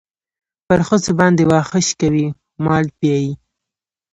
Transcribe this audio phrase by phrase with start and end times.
[0.67, 2.25] پر ښځو باندې واښه شکوي
[2.65, 3.33] مال پيايي.